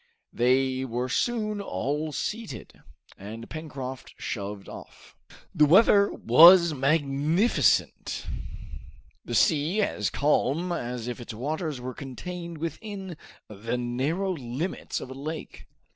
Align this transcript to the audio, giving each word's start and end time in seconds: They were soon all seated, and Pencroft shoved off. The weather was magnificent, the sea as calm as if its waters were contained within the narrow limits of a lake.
They 0.33 0.83
were 0.83 1.09
soon 1.09 1.61
all 1.61 2.11
seated, 2.11 2.81
and 3.19 3.47
Pencroft 3.47 4.15
shoved 4.17 4.67
off. 4.67 5.15
The 5.53 5.67
weather 5.67 6.11
was 6.11 6.73
magnificent, 6.73 8.25
the 9.23 9.35
sea 9.35 9.79
as 9.83 10.09
calm 10.09 10.71
as 10.71 11.07
if 11.07 11.19
its 11.19 11.35
waters 11.35 11.79
were 11.79 11.93
contained 11.93 12.57
within 12.57 13.15
the 13.47 13.77
narrow 13.77 14.31
limits 14.31 14.99
of 15.01 15.11
a 15.11 15.13
lake. 15.13 15.67